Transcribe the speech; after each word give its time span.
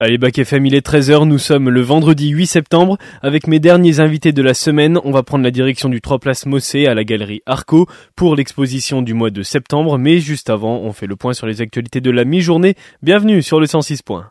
Allez, 0.00 0.16
Bac 0.16 0.38
FM, 0.38 0.64
il 0.64 0.76
est 0.76 0.86
13h, 0.86 1.26
nous 1.26 1.38
sommes 1.38 1.70
le 1.70 1.80
vendredi 1.80 2.28
8 2.28 2.46
septembre. 2.46 2.98
Avec 3.20 3.48
mes 3.48 3.58
derniers 3.58 3.98
invités 3.98 4.30
de 4.30 4.42
la 4.42 4.54
semaine, 4.54 5.00
on 5.02 5.10
va 5.10 5.24
prendre 5.24 5.42
la 5.42 5.50
direction 5.50 5.88
du 5.88 6.00
3 6.00 6.20
Place 6.20 6.46
Mossé 6.46 6.86
à 6.86 6.94
la 6.94 7.02
galerie 7.02 7.42
Arco 7.46 7.88
pour 8.14 8.36
l'exposition 8.36 9.02
du 9.02 9.12
mois 9.12 9.30
de 9.30 9.42
septembre. 9.42 9.98
Mais 9.98 10.20
juste 10.20 10.50
avant, 10.50 10.76
on 10.76 10.92
fait 10.92 11.08
le 11.08 11.16
point 11.16 11.32
sur 11.32 11.48
les 11.48 11.62
actualités 11.62 12.00
de 12.00 12.12
la 12.12 12.24
mi-journée. 12.24 12.76
Bienvenue 13.02 13.42
sur 13.42 13.58
le 13.58 13.66
106 13.66 14.02
points. 14.02 14.30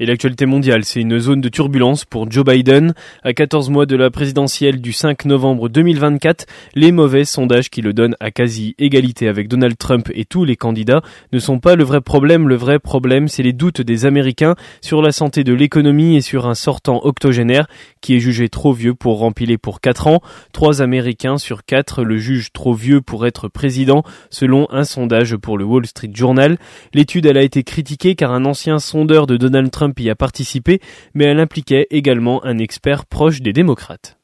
Et 0.00 0.06
l'actualité 0.06 0.46
mondiale, 0.46 0.84
c'est 0.84 1.00
une 1.00 1.18
zone 1.18 1.40
de 1.40 1.48
turbulence 1.48 2.04
pour 2.04 2.30
Joe 2.30 2.44
Biden. 2.44 2.94
À 3.24 3.32
14 3.32 3.68
mois 3.68 3.84
de 3.84 3.96
la 3.96 4.10
présidentielle 4.10 4.80
du 4.80 4.92
5 4.92 5.24
novembre 5.24 5.68
2024, 5.68 6.46
les 6.76 6.92
mauvais 6.92 7.24
sondages 7.24 7.68
qui 7.68 7.82
le 7.82 7.92
donnent 7.92 8.14
à 8.20 8.30
quasi 8.30 8.76
égalité 8.78 9.26
avec 9.26 9.48
Donald 9.48 9.76
Trump 9.76 10.08
et 10.14 10.24
tous 10.24 10.44
les 10.44 10.54
candidats 10.54 11.02
ne 11.32 11.40
sont 11.40 11.58
pas 11.58 11.74
le 11.74 11.82
vrai 11.82 12.00
problème. 12.00 12.48
Le 12.48 12.54
vrai 12.54 12.78
problème, 12.78 13.26
c'est 13.26 13.42
les 13.42 13.52
doutes 13.52 13.80
des 13.80 14.06
Américains 14.06 14.54
sur 14.80 15.02
la 15.02 15.10
santé 15.10 15.42
de 15.42 15.52
l'économie 15.52 16.16
et 16.16 16.20
sur 16.20 16.46
un 16.46 16.54
sortant 16.54 17.00
octogénaire 17.04 17.66
qui 18.00 18.14
est 18.14 18.20
jugé 18.20 18.48
trop 18.48 18.72
vieux 18.72 18.94
pour 18.94 19.18
rempiler 19.18 19.58
pour 19.58 19.80
4 19.80 20.06
ans. 20.06 20.20
Trois 20.52 20.80
Américains 20.80 21.38
sur 21.38 21.64
4 21.64 22.04
le 22.04 22.18
jugent 22.18 22.52
trop 22.52 22.72
vieux 22.72 23.00
pour 23.00 23.26
être 23.26 23.48
président, 23.48 24.04
selon 24.30 24.68
un 24.70 24.84
sondage 24.84 25.36
pour 25.36 25.58
le 25.58 25.64
Wall 25.64 25.86
Street 25.86 26.10
Journal. 26.14 26.56
L'étude, 26.94 27.26
elle 27.26 27.36
a 27.36 27.42
été 27.42 27.64
critiquée 27.64 28.14
car 28.14 28.32
un 28.32 28.44
ancien 28.44 28.78
sondeur 28.78 29.26
de 29.26 29.36
Donald 29.36 29.72
Trump 29.72 29.87
y 30.06 30.10
a 30.10 30.16
participé, 30.16 30.80
mais 31.14 31.24
elle 31.24 31.40
impliquait 31.40 31.86
également 31.90 32.44
un 32.44 32.58
expert 32.58 33.06
proche 33.06 33.40
des 33.40 33.52
démocrates. 33.52 34.17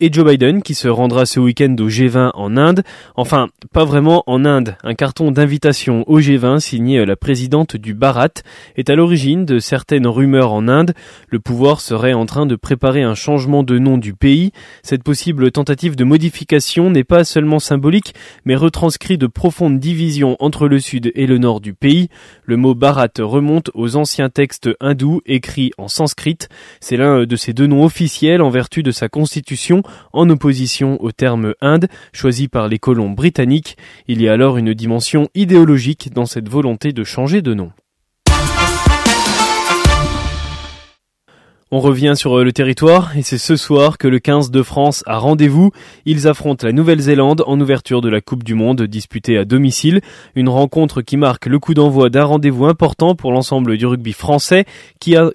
Et 0.00 0.12
Joe 0.12 0.26
Biden 0.26 0.60
qui 0.60 0.74
se 0.74 0.88
rendra 0.88 1.24
ce 1.24 1.38
week-end 1.38 1.76
au 1.78 1.88
G20 1.88 2.32
en 2.34 2.56
Inde. 2.56 2.82
Enfin, 3.14 3.46
pas 3.72 3.84
vraiment 3.84 4.24
en 4.26 4.44
Inde. 4.44 4.76
Un 4.82 4.94
carton 4.94 5.30
d'invitation 5.30 6.02
au 6.08 6.18
G20 6.18 6.58
signé 6.58 7.06
la 7.06 7.14
présidente 7.14 7.76
du 7.76 7.94
Bharat 7.94 8.42
est 8.74 8.90
à 8.90 8.96
l'origine 8.96 9.44
de 9.44 9.60
certaines 9.60 10.08
rumeurs 10.08 10.52
en 10.52 10.66
Inde. 10.66 10.94
Le 11.28 11.38
pouvoir 11.38 11.80
serait 11.80 12.12
en 12.12 12.26
train 12.26 12.44
de 12.44 12.56
préparer 12.56 13.02
un 13.02 13.14
changement 13.14 13.62
de 13.62 13.78
nom 13.78 13.96
du 13.96 14.14
pays. 14.14 14.50
Cette 14.82 15.04
possible 15.04 15.52
tentative 15.52 15.94
de 15.94 16.02
modification 16.02 16.90
n'est 16.90 17.04
pas 17.04 17.22
seulement 17.22 17.60
symbolique, 17.60 18.14
mais 18.44 18.56
retranscrit 18.56 19.16
de 19.16 19.28
profondes 19.28 19.78
divisions 19.78 20.36
entre 20.40 20.66
le 20.66 20.80
sud 20.80 21.12
et 21.14 21.28
le 21.28 21.38
nord 21.38 21.60
du 21.60 21.72
pays. 21.72 22.08
Le 22.42 22.56
mot 22.56 22.74
Bharat 22.74 23.10
remonte 23.20 23.70
aux 23.74 23.94
anciens 23.94 24.28
textes 24.28 24.70
hindous 24.80 25.20
écrits 25.24 25.70
en 25.78 25.86
sanskrit. 25.86 26.38
C'est 26.80 26.96
l'un 26.96 27.26
de 27.26 27.36
ces 27.36 27.52
deux 27.52 27.68
noms 27.68 27.84
officiels 27.84 28.42
en 28.42 28.50
vertu 28.50 28.82
de 28.82 28.90
sa 28.90 29.08
constitution 29.08 29.83
en 30.12 30.28
opposition 30.30 31.02
au 31.02 31.12
terme 31.12 31.54
Inde 31.60 31.88
choisi 32.12 32.48
par 32.48 32.68
les 32.68 32.78
colons 32.78 33.10
britanniques. 33.10 33.76
Il 34.08 34.22
y 34.22 34.28
a 34.28 34.32
alors 34.32 34.56
une 34.56 34.74
dimension 34.74 35.28
idéologique 35.34 36.12
dans 36.12 36.26
cette 36.26 36.48
volonté 36.48 36.92
de 36.92 37.04
changer 37.04 37.42
de 37.42 37.54
nom. 37.54 37.72
On 41.76 41.80
revient 41.80 42.12
sur 42.14 42.44
le 42.44 42.52
territoire 42.52 43.16
et 43.16 43.22
c'est 43.22 43.36
ce 43.36 43.56
soir 43.56 43.98
que 43.98 44.06
le 44.06 44.20
15 44.20 44.52
de 44.52 44.62
France 44.62 45.02
a 45.06 45.18
rendez-vous. 45.18 45.72
Ils 46.06 46.28
affrontent 46.28 46.64
la 46.64 46.72
Nouvelle-Zélande 46.72 47.42
en 47.48 47.60
ouverture 47.60 48.00
de 48.00 48.08
la 48.08 48.20
Coupe 48.20 48.44
du 48.44 48.54
Monde 48.54 48.82
disputée 48.82 49.36
à 49.38 49.44
domicile. 49.44 50.00
Une 50.36 50.48
rencontre 50.48 51.02
qui 51.02 51.16
marque 51.16 51.46
le 51.46 51.58
coup 51.58 51.74
d'envoi 51.74 52.10
d'un 52.10 52.26
rendez-vous 52.26 52.66
important 52.66 53.16
pour 53.16 53.32
l'ensemble 53.32 53.76
du 53.76 53.86
rugby 53.86 54.12
français 54.12 54.66
qui 55.00 55.16
a, 55.16 55.30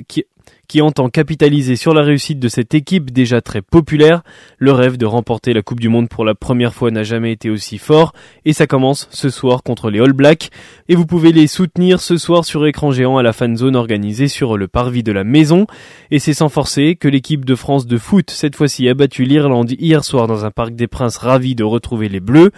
qui 0.69 0.81
entend 0.81 1.09
capitaliser 1.09 1.75
sur 1.75 1.95
la 1.95 2.03
réussite 2.03 2.39
de 2.39 2.47
cette 2.47 2.75
équipe 2.75 3.11
déjà 3.11 3.41
très 3.41 3.63
populaire. 3.63 4.21
Le 4.59 4.71
rêve 4.71 4.97
de 4.97 5.05
remporter 5.07 5.51
la 5.51 5.63
Coupe 5.63 5.79
du 5.79 5.89
Monde 5.89 6.07
pour 6.07 6.23
la 6.23 6.35
première 6.35 6.75
fois 6.75 6.91
n'a 6.91 7.01
jamais 7.01 7.31
été 7.31 7.49
aussi 7.49 7.79
fort 7.79 8.13
et 8.45 8.53
ça 8.53 8.67
commence 8.67 9.07
ce 9.09 9.29
soir 9.29 9.63
contre 9.63 9.89
les 9.89 9.99
All 9.99 10.13
Blacks 10.13 10.51
et 10.87 10.95
vous 10.95 11.07
pouvez 11.07 11.31
les 11.31 11.47
soutenir 11.47 11.99
ce 11.99 12.17
soir 12.17 12.45
sur 12.45 12.67
écran 12.67 12.91
géant 12.91 13.17
à 13.17 13.23
la 13.23 13.33
fan 13.33 13.57
zone 13.57 13.75
organisée 13.75 14.27
sur 14.27 14.57
le 14.57 14.67
parvis 14.67 15.01
de 15.01 15.11
la 15.11 15.23
maison 15.23 15.65
et 16.11 16.19
c'est 16.19 16.35
sans 16.35 16.49
forcer 16.49 16.95
que 16.95 17.07
l'équipe 17.07 17.45
de 17.45 17.55
France 17.55 17.87
de 17.87 17.97
foot 17.97 18.29
cette 18.29 18.55
fois-ci 18.55 18.87
a 18.87 18.93
battu 18.93 19.23
l'Irlande 19.23 19.71
hier 19.71 20.05
soir 20.05 20.27
dans 20.27 20.45
un 20.45 20.51
parc 20.51 20.75
des 20.75 20.87
Princes 20.87 21.17
ravi 21.17 21.55
de 21.55 21.63
retrouver 21.63 22.09
les 22.09 22.19
Bleus. 22.19 22.51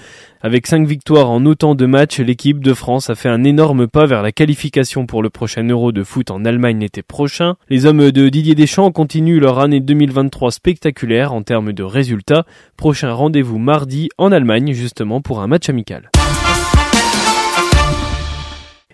Avec 0.43 0.65
cinq 0.65 0.87
victoires 0.87 1.29
en 1.29 1.45
autant 1.45 1.75
de 1.75 1.85
matchs, 1.85 2.19
l'équipe 2.19 2.63
de 2.63 2.73
France 2.73 3.11
a 3.11 3.15
fait 3.15 3.29
un 3.29 3.43
énorme 3.43 3.87
pas 3.87 4.07
vers 4.07 4.23
la 4.23 4.31
qualification 4.31 5.05
pour 5.05 5.21
le 5.21 5.29
prochain 5.29 5.63
Euro 5.67 5.91
de 5.91 6.03
foot 6.03 6.31
en 6.31 6.45
Allemagne 6.45 6.79
l'été 6.79 7.03
prochain. 7.03 7.57
Les 7.69 7.85
hommes 7.85 8.09
de 8.09 8.29
Didier 8.29 8.55
Deschamps 8.55 8.91
continuent 8.91 9.39
leur 9.39 9.59
année 9.59 9.81
2023 9.81 10.49
spectaculaire 10.49 11.31
en 11.33 11.43
termes 11.43 11.73
de 11.73 11.83
résultats. 11.83 12.47
Prochain 12.75 13.13
rendez-vous 13.13 13.59
mardi 13.59 14.09
en 14.17 14.31
Allemagne 14.31 14.73
justement 14.73 15.21
pour 15.21 15.41
un 15.41 15.47
match 15.47 15.69
amical. 15.69 16.09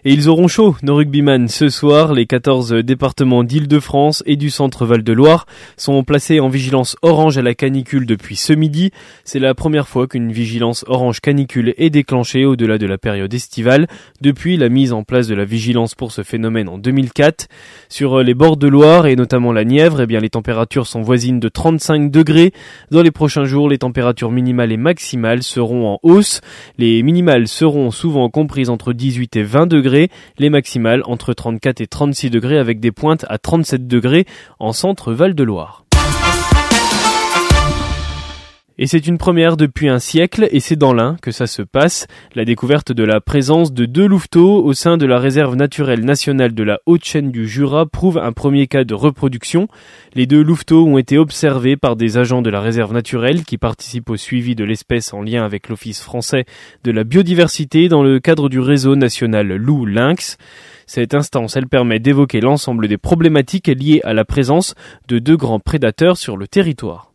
Et 0.08 0.14
ils 0.14 0.30
auront 0.30 0.48
chaud, 0.48 0.78
nos 0.84 0.96
rugbyman. 0.96 1.50
Ce 1.50 1.68
soir, 1.68 2.14
les 2.14 2.26
14 2.26 2.76
départements 2.76 3.44
d'Île-de-France 3.44 4.24
et 4.26 4.38
du 4.38 4.50
centre 4.50 4.86
Val-de-Loire 4.86 5.46
sont 5.76 6.02
placés 6.06 6.40
en 6.40 6.48
vigilance 6.48 6.96
orange 7.02 7.38
à 7.38 7.42
la 7.42 7.54
canicule 7.54 8.06
depuis 8.06 8.38
ce 8.38 8.54
midi. 8.54 8.92
C'est 9.26 9.40
la 9.40 9.54
première 9.54 9.90
fois 9.90 10.08
qu'une 10.08 10.32
vigilance 10.32 10.86
orange 10.88 11.20
canicule 11.20 11.74
est 11.76 11.90
déclenchée 11.90 12.46
au-delà 12.46 12.78
de 12.78 12.86
la 12.86 12.98
période 12.98 13.34
estivale 13.34 13.88
depuis 14.22 14.56
la 14.56 14.70
mise 14.70 14.94
en 14.94 15.04
place 15.04 15.28
de 15.28 15.36
la 15.36 15.44
vigilance 15.44 15.94
pour 15.94 16.14
ce 16.14 16.24
phénomène 16.24 16.70
en 16.70 16.78
2004. 16.78 17.50
Sur 17.90 18.24
les 18.24 18.34
bords 18.34 18.56
de 18.56 18.70
Loire 18.70 19.08
et 19.08 19.18
notamment 19.18 19.52
la 19.52 19.66
Nièvre, 19.66 20.00
eh 20.00 20.08
bien, 20.08 20.22
les 20.22 20.30
températures 20.30 20.88
sont 20.88 21.02
voisines 21.02 21.42
de 21.42 21.50
35 21.50 22.12
degrés. 22.12 22.54
Dans 22.92 23.02
les 23.02 23.12
prochains 23.12 23.44
jours, 23.44 23.68
les 23.68 23.80
températures 23.80 24.32
minimales 24.32 24.72
et 24.72 24.78
maximales 24.78 25.44
seront 25.44 25.86
en 25.86 26.00
hausse. 26.02 26.40
Les 26.78 27.04
minimales 27.04 27.50
seront 27.50 27.92
souvent 27.92 28.30
comprises 28.30 28.70
entre 28.70 28.94
18 28.94 29.36
et 29.36 29.44
20 29.44 29.68
degrés 29.68 29.97
les 30.38 30.50
maximales 30.50 31.02
entre 31.06 31.34
34 31.34 31.82
et 31.82 31.88
36 31.88 32.30
degrés 32.30 32.58
avec 32.58 32.80
des 32.80 32.92
pointes 32.92 33.26
à 33.30 33.38
37 33.38 33.88
degrés 33.88 34.26
en 34.60 34.74
centre 34.74 35.14
Val-de-Loire. 35.14 35.87
Et 38.80 38.86
c'est 38.86 39.08
une 39.08 39.18
première 39.18 39.58
depuis 39.58 39.90
un 39.90 39.98
siècle, 39.98 40.48
et 40.52 40.60
c'est 40.60 40.76
dans 40.76 40.94
l'Ain 40.94 41.18
que 41.20 41.32
ça 41.32 41.48
se 41.48 41.64
passe, 41.64 42.06
la 42.36 42.46
découverte 42.46 42.92
de 42.92 43.04
la 43.04 43.20
présence 43.20 43.74
de 43.74 43.86
deux 43.86 44.06
louveteaux 44.06 44.64
au 44.64 44.74
sein 44.74 44.98
de 44.98 45.08
la 45.08 45.18
réserve 45.18 45.56
naturelle 45.56 46.06
nationale 46.06 46.54
de 46.54 46.62
la 46.62 46.80
Haute-Chaîne 46.86 47.32
du 47.32 47.48
Jura 47.48 47.88
prouve 47.88 48.20
un 48.20 48.34
premier 48.34 48.68
cas 48.68 48.84
de 48.84 48.94
reproduction. 48.94 49.68
Les 50.14 50.28
deux 50.28 50.44
louveteaux 50.44 50.86
ont 50.86 51.00
été 51.00 51.18
observés 51.18 51.76
par 51.76 51.96
des 51.96 52.20
agents 52.20 52.44
de 52.44 52.52
la 52.52 52.62
réserve 52.62 52.94
naturelle 52.94 53.46
qui 53.46 53.58
participent 53.58 54.12
au 54.12 54.18
suivi 54.18 54.54
de 54.54 54.64
l'espèce 54.64 55.12
en 55.12 55.24
lien 55.24 55.44
avec 55.44 55.70
l'Office 55.70 56.04
français 56.04 56.46
de 56.84 56.92
la 56.92 57.04
biodiversité 57.04 57.90
dans 57.90 58.04
le 58.04 58.20
cadre 58.20 58.48
du 58.48 58.60
réseau 58.60 58.96
national 58.96 59.56
Loup-Lynx. 59.56 60.38
Cette 60.86 61.16
instance, 61.16 61.56
elle 61.56 61.68
permet 61.68 62.00
d'évoquer 62.00 62.42
l'ensemble 62.42 62.88
des 62.88 62.98
problématiques 63.00 63.68
liées 63.68 64.02
à 64.04 64.14
la 64.14 64.24
présence 64.24 64.76
de 65.08 65.18
deux 65.18 65.36
grands 65.36 65.60
prédateurs 65.60 66.18
sur 66.18 66.38
le 66.38 66.48
territoire. 66.48 67.12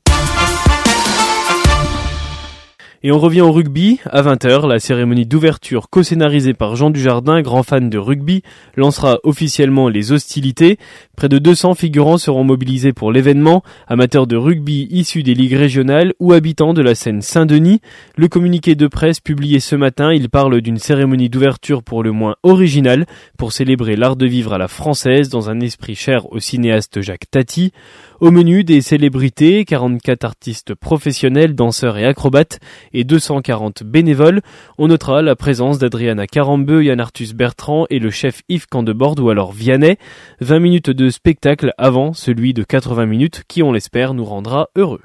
Et 3.04 3.10
on 3.10 3.18
revient 3.18 3.40
au 3.40 3.50
rugby. 3.50 3.98
À 4.08 4.22
20h, 4.22 4.68
la 4.68 4.78
cérémonie 4.78 5.26
d'ouverture 5.26 5.90
co-scénarisée 5.90 6.54
par 6.54 6.76
Jean 6.76 6.90
Dujardin, 6.90 7.42
grand 7.42 7.64
fan 7.64 7.90
de 7.90 7.98
rugby, 7.98 8.42
lancera 8.76 9.18
officiellement 9.24 9.88
les 9.88 10.12
hostilités. 10.12 10.78
Près 11.16 11.28
de 11.28 11.38
200 11.38 11.74
figurants 11.74 12.16
seront 12.16 12.44
mobilisés 12.44 12.92
pour 12.92 13.10
l'événement, 13.10 13.64
amateurs 13.88 14.28
de 14.28 14.36
rugby 14.36 14.86
issus 14.92 15.24
des 15.24 15.34
ligues 15.34 15.54
régionales 15.54 16.14
ou 16.20 16.32
habitants 16.32 16.74
de 16.74 16.82
la 16.82 16.94
Seine 16.94 17.22
Saint-Denis. 17.22 17.80
Le 18.16 18.28
communiqué 18.28 18.76
de 18.76 18.86
presse 18.86 19.18
publié 19.18 19.58
ce 19.58 19.74
matin, 19.74 20.12
il 20.12 20.30
parle 20.30 20.60
d'une 20.60 20.78
cérémonie 20.78 21.28
d'ouverture 21.28 21.82
pour 21.82 22.04
le 22.04 22.12
moins 22.12 22.36
originale 22.44 23.06
pour 23.36 23.52
célébrer 23.52 23.96
l'art 23.96 24.14
de 24.14 24.26
vivre 24.26 24.52
à 24.52 24.58
la 24.58 24.68
française 24.68 25.28
dans 25.28 25.50
un 25.50 25.58
esprit 25.58 25.96
cher 25.96 26.32
au 26.32 26.38
cinéaste 26.38 27.00
Jacques 27.00 27.28
Tati. 27.28 27.72
Au 28.22 28.30
menu 28.30 28.62
des 28.62 28.82
célébrités, 28.82 29.64
44 29.64 30.22
artistes 30.22 30.74
professionnels, 30.76 31.56
danseurs 31.56 31.98
et 31.98 32.04
acrobates 32.04 32.60
et 32.92 33.02
240 33.02 33.82
bénévoles. 33.82 34.42
On 34.78 34.86
notera 34.86 35.22
la 35.22 35.34
présence 35.34 35.80
d'Adriana 35.80 36.28
Carambeu, 36.28 36.84
Yann 36.84 37.00
Arthus 37.00 37.34
Bertrand 37.34 37.84
et 37.90 37.98
le 37.98 38.10
chef 38.10 38.42
Yves 38.48 38.68
Candebord 38.68 39.16
ou 39.18 39.28
alors 39.28 39.50
Vianney. 39.50 39.96
20 40.40 40.60
minutes 40.60 40.90
de 40.90 41.10
spectacle 41.10 41.72
avant 41.78 42.12
celui 42.12 42.54
de 42.54 42.62
80 42.62 43.06
minutes 43.06 43.42
qui, 43.48 43.60
on 43.64 43.72
l'espère, 43.72 44.14
nous 44.14 44.24
rendra 44.24 44.68
heureux. 44.76 45.00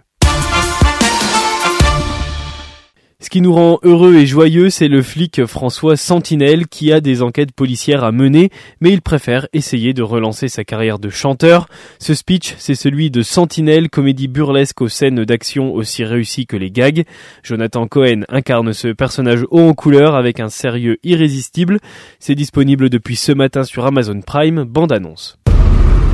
Ce 3.19 3.31
qui 3.31 3.41
nous 3.41 3.51
rend 3.51 3.79
heureux 3.81 4.13
et 4.13 4.27
joyeux, 4.27 4.69
c'est 4.69 4.87
le 4.87 5.01
flic 5.01 5.43
François 5.47 5.97
Sentinelle 5.97 6.67
qui 6.67 6.93
a 6.93 7.01
des 7.01 7.23
enquêtes 7.23 7.51
policières 7.51 8.03
à 8.03 8.11
mener, 8.11 8.51
mais 8.79 8.91
il 8.91 9.01
préfère 9.01 9.47
essayer 9.53 9.95
de 9.95 10.03
relancer 10.03 10.49
sa 10.49 10.63
carrière 10.63 10.99
de 10.99 11.09
chanteur. 11.09 11.67
Ce 11.97 12.13
speech, 12.13 12.53
c'est 12.59 12.75
celui 12.75 13.09
de 13.09 13.23
Sentinelle, 13.23 13.89
comédie 13.89 14.27
burlesque 14.27 14.81
aux 14.81 14.87
scènes 14.87 15.25
d'action 15.25 15.73
aussi 15.73 16.03
réussies 16.03 16.45
que 16.45 16.57
les 16.57 16.69
gags. 16.69 17.05
Jonathan 17.41 17.87
Cohen 17.87 18.21
incarne 18.29 18.71
ce 18.71 18.89
personnage 18.89 19.45
haut 19.49 19.67
en 19.67 19.73
couleur 19.73 20.13
avec 20.13 20.39
un 20.39 20.49
sérieux 20.49 20.97
irrésistible. 21.03 21.79
C'est 22.19 22.35
disponible 22.35 22.87
depuis 22.87 23.15
ce 23.15 23.31
matin 23.31 23.63
sur 23.63 23.87
Amazon 23.87 24.21
Prime, 24.21 24.63
bande 24.63 24.91
annonce. 24.91 25.39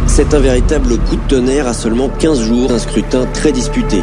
C'est 0.08 0.34
un 0.34 0.40
véritable 0.40 0.98
coup 1.00 1.18
de 1.18 1.28
tonnerre 1.28 1.68
à 1.68 1.74
seulement 1.74 2.08
15 2.08 2.44
jours 2.44 2.70
d'un 2.70 2.80
scrutin 2.80 3.26
très 3.34 3.52
disputé. 3.52 3.98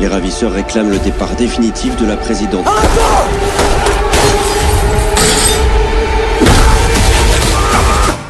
Les 0.00 0.06
ravisseurs 0.06 0.52
réclament 0.52 0.90
le 0.90 0.98
départ 0.98 1.34
définitif 1.34 1.96
de 1.96 2.06
la 2.06 2.16
présidente. 2.16 2.64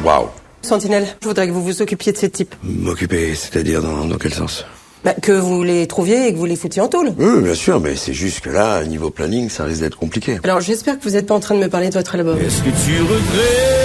Waouh. 0.03 0.29
Sentinelle, 0.63 1.05
je 1.21 1.27
voudrais 1.27 1.47
que 1.47 1.51
vous 1.51 1.63
vous 1.63 1.81
occupiez 1.81 2.11
de 2.11 2.17
ces 2.17 2.29
types. 2.29 2.55
M'occuper, 2.63 3.35
c'est-à-dire 3.35 3.81
dans, 3.83 4.05
dans 4.05 4.17
quel 4.17 4.33
sens? 4.33 4.65
Bah, 5.03 5.13
que 5.13 5.31
vous 5.31 5.63
les 5.63 5.85
trouviez 5.87 6.27
et 6.27 6.33
que 6.33 6.37
vous 6.37 6.45
les 6.45 6.55
foutiez 6.55 6.81
en 6.81 6.87
tôle. 6.87 7.13
Oui, 7.17 7.41
bien 7.41 7.53
sûr, 7.53 7.79
mais 7.79 7.95
c'est 7.95 8.13
juste 8.13 8.41
que 8.41 8.49
là, 8.49 8.83
niveau 8.83 9.11
planning, 9.11 9.47
ça 9.49 9.63
risque 9.63 9.81
d'être 9.81 9.97
compliqué. 9.97 10.39
Alors 10.43 10.61
j'espère 10.61 10.97
que 10.97 11.03
vous 11.03 11.11
n'êtes 11.11 11.27
pas 11.27 11.35
en 11.35 11.39
train 11.39 11.55
de 11.55 11.59
me 11.59 11.69
parler 11.69 11.89
de 11.89 11.93
votre 11.93 12.15
album. 12.15 12.37
Est-ce 12.39 12.63
que 12.63 12.69
tu 12.69 13.01
regrettes? 13.01 13.77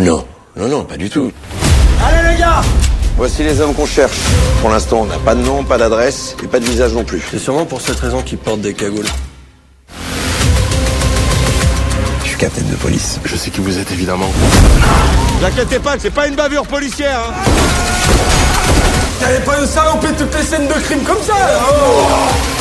Non, 0.00 0.24
non, 0.56 0.68
non, 0.68 0.84
pas 0.84 0.96
du 0.96 1.08
tout. 1.08 1.32
Voici 3.18 3.42
les 3.42 3.60
hommes 3.60 3.74
qu'on 3.74 3.84
cherche. 3.84 4.16
Pour 4.60 4.70
l'instant, 4.70 5.00
on 5.00 5.06
n'a 5.06 5.18
pas 5.18 5.34
de 5.34 5.40
nom, 5.40 5.64
pas 5.64 5.76
d'adresse 5.76 6.36
et 6.40 6.46
pas 6.46 6.60
de 6.60 6.64
visage 6.64 6.92
non 6.92 7.02
plus. 7.02 7.20
C'est 7.28 7.40
sûrement 7.40 7.64
pour 7.64 7.80
cette 7.80 7.98
raison 7.98 8.22
qu'ils 8.22 8.38
portent 8.38 8.60
des 8.60 8.74
cagoules. 8.74 9.08
Je 12.22 12.28
suis 12.28 12.38
capitaine 12.38 12.70
de 12.70 12.76
police. 12.76 13.18
Je 13.24 13.34
sais 13.34 13.50
qui 13.50 13.60
vous 13.60 13.76
êtes 13.76 13.90
évidemment. 13.90 14.28
Vous 15.40 15.44
inquiétez 15.44 15.80
pas, 15.80 15.96
c'est 15.98 16.12
pas 16.12 16.28
une 16.28 16.36
bavure 16.36 16.64
policière, 16.64 17.18
hein 17.18 17.34
T'allais 19.18 19.40
pas 19.40 19.60
nous 19.60 19.66
saloper 19.66 20.14
toutes 20.16 20.36
les 20.36 20.44
scènes 20.44 20.68
de 20.68 20.74
crime 20.74 21.00
comme 21.00 21.20
ça, 21.20 21.34
hein? 21.34 22.57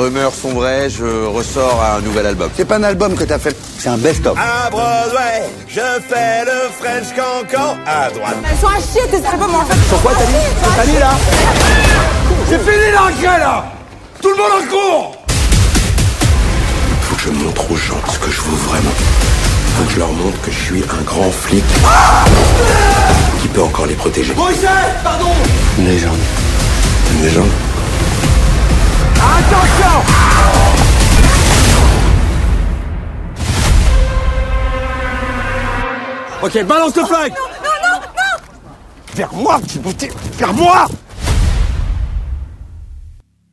Rumeurs 0.00 0.34
sont 0.34 0.50
vraies, 0.50 0.88
je 0.88 1.26
ressors 1.26 1.80
à 1.82 1.96
un 1.96 2.00
nouvel 2.00 2.26
album. 2.26 2.50
C'est 2.56 2.64
pas 2.64 2.76
un 2.76 2.82
album 2.82 3.14
que 3.14 3.24
t'as 3.24 3.38
fait, 3.38 3.56
c'est 3.78 3.88
un 3.88 3.98
best-of. 3.98 4.36
À 4.38 4.70
Broadway, 4.70 5.42
je 5.68 5.80
fais 6.08 6.44
le 6.44 6.70
French 6.78 7.14
cancan 7.14 7.76
à 7.86 8.10
droite. 8.10 8.36
Elles 8.50 8.58
sont 8.58 8.66
à 8.66 8.80
chier 8.80 9.08
tes 9.10 9.26
albums 9.26 9.54
en 9.54 9.64
fait. 9.66 9.78
Pourquoi 9.90 10.12
t'as 10.18 10.26
dit 10.26 10.76
T'as 10.76 10.86
dit 10.86 10.98
là 10.98 11.10
C'est 12.48 12.58
fini 12.58 12.90
l'enquête 12.92 13.40
là 13.40 13.64
Tout 14.22 14.30
le 14.30 14.36
monde 14.36 14.52
en 14.62 14.70
court 14.70 15.16
Faut 17.02 17.16
que 17.16 17.22
je 17.22 17.30
montre 17.44 17.70
aux 17.70 17.76
gens 17.76 18.00
ce 18.12 18.18
que 18.18 18.30
je 18.30 18.40
vaux 18.40 18.56
vraiment. 18.68 18.90
Faut 19.76 19.84
que 19.84 19.92
je 19.92 19.98
leur 19.98 20.12
montre 20.12 20.40
que 20.42 20.50
je 20.50 20.58
suis 20.58 20.82
un 20.82 21.02
grand 21.04 21.30
flic 21.30 21.64
qui 23.42 23.48
peut 23.48 23.62
encore 23.62 23.86
les 23.86 23.94
protéger. 23.94 24.34
Moïse 24.34 24.66
Pardon 25.04 25.30
Une 25.78 25.88
légende. 25.88 26.18
Une 27.12 27.22
légende. 27.22 27.50
Ok, 36.42 36.64
balance 36.64 36.96
le 36.96 37.04
flag 37.04 37.32
Non, 37.32 37.36
non, 37.82 38.00
non 38.00 38.74
Vers 39.14 39.32
moi, 39.34 39.60
petit 39.60 39.78
bouté 39.78 40.10
Vers 40.38 40.54
moi. 40.54 40.86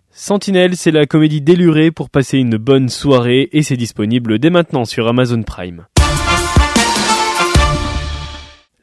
Sentinelle, 0.09 0.77
c'est 0.77 0.91
la 0.91 1.05
comédie 1.05 1.41
délurée 1.41 1.91
pour 1.91 2.09
passer 2.09 2.37
une 2.37 2.57
bonne 2.57 2.87
soirée 2.87 3.49
et 3.51 3.61
c'est 3.61 3.75
disponible 3.75 4.39
dès 4.39 4.49
maintenant 4.49 4.85
sur 4.85 5.07
Amazon 5.07 5.43
Prime. 5.43 5.85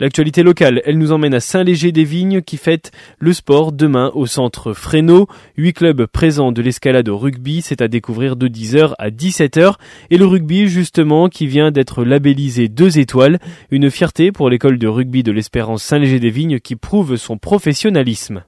L'actualité 0.00 0.42
locale, 0.42 0.82
elle 0.84 0.98
nous 0.98 1.12
emmène 1.12 1.34
à 1.34 1.40
Saint-Léger-des-Vignes 1.40 2.42
qui 2.42 2.56
fête 2.56 2.90
le 3.20 3.32
sport 3.32 3.70
demain 3.70 4.10
au 4.16 4.26
centre 4.26 4.72
Fresno. 4.72 5.28
Huit 5.56 5.72
clubs 5.72 6.06
présents 6.06 6.50
de 6.50 6.60
l'escalade 6.62 7.08
au 7.08 7.16
rugby, 7.16 7.62
c'est 7.62 7.80
à 7.80 7.86
découvrir 7.86 8.34
de 8.34 8.48
10h 8.48 8.94
à 8.98 9.10
17h. 9.10 9.74
Et 10.10 10.18
le 10.18 10.26
rugby, 10.26 10.66
justement, 10.66 11.28
qui 11.28 11.46
vient 11.46 11.70
d'être 11.70 12.04
labellisé 12.04 12.66
deux 12.68 12.98
étoiles. 12.98 13.38
Une 13.70 13.88
fierté 13.88 14.32
pour 14.32 14.50
l'école 14.50 14.78
de 14.78 14.88
rugby 14.88 15.22
de 15.22 15.30
l'Espérance 15.30 15.84
Saint-Léger-des-Vignes 15.84 16.58
qui 16.58 16.74
prouve 16.74 17.14
son 17.14 17.38
professionnalisme. 17.38 18.42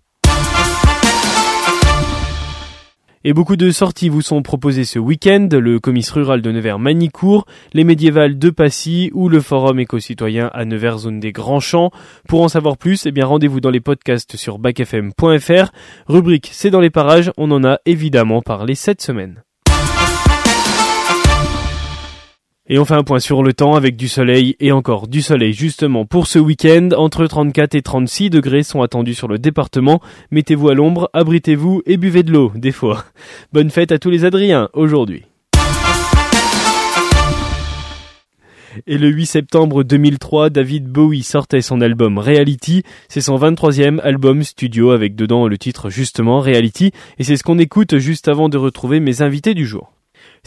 Et 3.28 3.32
beaucoup 3.32 3.56
de 3.56 3.72
sorties 3.72 4.08
vous 4.08 4.22
sont 4.22 4.40
proposées 4.42 4.84
ce 4.84 5.00
week-end, 5.00 5.48
le 5.50 5.80
comice 5.80 6.12
rural 6.12 6.42
de 6.42 6.52
Nevers-Manicourt, 6.52 7.44
les 7.72 7.82
médiévales 7.82 8.38
de 8.38 8.50
Passy 8.50 9.10
ou 9.14 9.28
le 9.28 9.40
forum 9.40 9.80
éco-citoyen 9.80 10.48
à 10.54 10.64
Nevers 10.64 10.98
zone 10.98 11.18
des 11.18 11.32
Grands 11.32 11.58
Champs. 11.58 11.90
Pour 12.28 12.42
en 12.42 12.48
savoir 12.48 12.76
plus, 12.76 13.04
eh 13.04 13.10
bien 13.10 13.26
rendez-vous 13.26 13.60
dans 13.60 13.70
les 13.70 13.80
podcasts 13.80 14.36
sur 14.36 14.60
bacfm.fr. 14.60 15.72
Rubrique 16.06 16.50
C'est 16.52 16.70
dans 16.70 16.80
les 16.80 16.90
parages, 16.90 17.32
on 17.36 17.50
en 17.50 17.64
a 17.64 17.80
évidemment 17.84 18.42
parlé 18.42 18.76
cette 18.76 19.02
semaine. 19.02 19.42
Et 22.68 22.80
on 22.80 22.84
fait 22.84 22.94
un 22.94 23.04
point 23.04 23.20
sur 23.20 23.44
le 23.44 23.52
temps 23.52 23.76
avec 23.76 23.96
du 23.96 24.08
soleil 24.08 24.56
et 24.58 24.72
encore 24.72 25.06
du 25.06 25.22
soleil 25.22 25.52
justement 25.52 26.04
pour 26.04 26.26
ce 26.26 26.40
week-end. 26.40 26.88
Entre 26.96 27.24
34 27.24 27.76
et 27.76 27.82
36 27.82 28.28
degrés 28.28 28.64
sont 28.64 28.82
attendus 28.82 29.14
sur 29.14 29.28
le 29.28 29.38
département. 29.38 30.00
Mettez-vous 30.32 30.68
à 30.68 30.74
l'ombre, 30.74 31.08
abritez-vous 31.12 31.82
et 31.86 31.96
buvez 31.96 32.24
de 32.24 32.32
l'eau, 32.32 32.50
des 32.56 32.72
fois. 32.72 33.04
Bonne 33.52 33.70
fête 33.70 33.92
à 33.92 34.00
tous 34.00 34.10
les 34.10 34.24
Adriens 34.24 34.68
aujourd'hui. 34.72 35.22
Et 38.88 38.98
le 38.98 39.08
8 39.10 39.26
septembre 39.26 39.84
2003, 39.84 40.50
David 40.50 40.88
Bowie 40.88 41.22
sortait 41.22 41.62
son 41.62 41.80
album 41.80 42.18
Reality. 42.18 42.82
C'est 43.08 43.20
son 43.20 43.38
23e 43.38 44.00
album 44.00 44.42
studio 44.42 44.90
avec 44.90 45.14
dedans 45.14 45.46
le 45.46 45.56
titre 45.56 45.88
justement 45.88 46.40
Reality. 46.40 46.90
Et 47.18 47.24
c'est 47.24 47.36
ce 47.36 47.44
qu'on 47.44 47.60
écoute 47.60 47.98
juste 47.98 48.26
avant 48.26 48.48
de 48.48 48.58
retrouver 48.58 48.98
mes 48.98 49.22
invités 49.22 49.54
du 49.54 49.66
jour. 49.66 49.95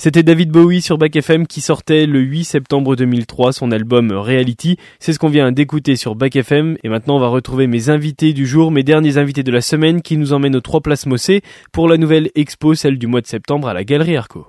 C'était 0.02 0.24
David 0.24 0.50
Bowie 0.50 0.82
sur 0.82 0.98
Back 0.98 1.18
FM 1.18 1.46
qui 1.46 1.60
sortait 1.60 2.06
le 2.06 2.22
8 2.22 2.46
septembre 2.46 2.96
2003 2.96 3.52
son 3.52 3.70
album 3.70 4.14
Reality. 4.14 4.78
C'est 4.98 5.12
ce 5.12 5.20
qu'on 5.20 5.28
vient 5.28 5.52
d'écouter 5.52 5.98
sur 5.98 6.16
Back 6.16 6.38
FM 6.38 6.78
et 6.86 6.88
maintenant 6.88 7.18
on 7.18 7.20
va 7.20 7.28
retrouver 7.28 7.68
mes 7.68 7.90
invités 7.90 8.32
du 8.32 8.48
jour, 8.48 8.72
mes 8.72 8.84
derniers 8.84 9.18
invités 9.18 9.44
de 9.44 9.52
la 9.52 9.60
semaine 9.60 10.02
qui 10.02 10.16
nous 10.16 10.32
emmènent 10.32 10.56
aux 10.56 10.62
trois 10.62 10.80
places 10.80 11.06
Mossé 11.06 11.42
pour 11.74 11.90
la 11.90 11.98
nouvelle 11.98 12.30
expo, 12.36 12.76
celle 12.76 12.98
du 12.98 13.08
mois 13.08 13.20
de 13.20 13.28
septembre 13.28 13.68
à 13.68 13.74
la 13.74 13.84
Galerie 13.84 14.16
Arco. 14.16 14.46